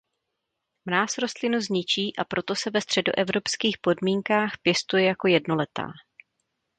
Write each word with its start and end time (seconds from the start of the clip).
Mráz 0.85 1.17
rostlinu 1.17 1.61
zničí 1.61 2.15
a 2.15 2.23
proto 2.25 2.55
se 2.55 2.69
ve 2.69 2.81
středoevropských 2.81 3.77
podmínkách 3.77 4.51
pěstuje 4.63 5.05
jako 5.05 5.27
jednoletá. 5.27 5.87